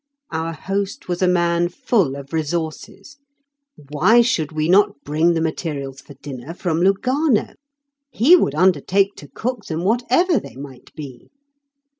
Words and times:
Our 0.31 0.53
host 0.53 1.07
was 1.07 1.21
a 1.21 1.27
man 1.27 1.69
full 1.69 2.15
of 2.15 2.33
resources. 2.33 3.17
Why 3.75 4.21
should 4.21 4.51
we 4.51 4.67
not 4.67 5.03
bring 5.03 5.35
the 5.35 5.41
materials 5.41 6.01
for 6.01 6.15
dinner 6.23 6.55
from 6.55 6.79
Lugano? 6.81 7.53
He 8.09 8.35
would 8.35 8.55
undertake 8.55 9.13
to 9.17 9.27
cook 9.27 9.65
them, 9.65 9.83
whatever 9.83 10.39
they 10.39 10.55
might 10.55 10.91
be. 10.95 11.29